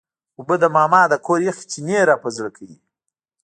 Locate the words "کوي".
2.57-2.77